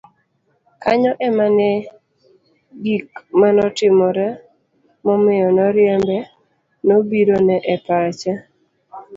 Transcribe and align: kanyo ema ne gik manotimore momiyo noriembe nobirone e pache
kanyo 0.83 1.11
ema 1.27 1.45
ne 1.57 1.69
gik 2.83 3.07
manotimore 3.39 4.27
momiyo 5.05 5.47
noriembe 5.55 6.17
nobirone 6.87 7.55
e 7.73 7.75
pache 7.85 8.31